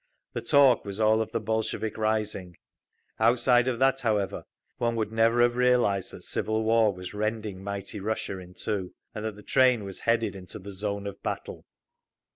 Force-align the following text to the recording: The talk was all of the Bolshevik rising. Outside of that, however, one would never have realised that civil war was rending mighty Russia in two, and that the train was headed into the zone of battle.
The 0.33 0.41
talk 0.41 0.83
was 0.83 0.99
all 0.99 1.21
of 1.21 1.31
the 1.31 1.39
Bolshevik 1.39 1.95
rising. 1.95 2.57
Outside 3.19 3.67
of 3.67 3.77
that, 3.77 3.99
however, 3.99 4.45
one 4.79 4.95
would 4.95 5.11
never 5.11 5.43
have 5.43 5.55
realised 5.55 6.09
that 6.11 6.23
civil 6.23 6.63
war 6.63 6.91
was 6.91 7.13
rending 7.13 7.63
mighty 7.63 7.99
Russia 7.99 8.39
in 8.39 8.55
two, 8.55 8.95
and 9.13 9.23
that 9.23 9.35
the 9.35 9.43
train 9.43 9.83
was 9.83 9.99
headed 9.99 10.35
into 10.35 10.57
the 10.57 10.71
zone 10.71 11.05
of 11.05 11.21
battle. 11.21 11.67